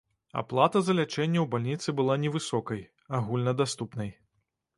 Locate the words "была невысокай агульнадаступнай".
1.99-4.11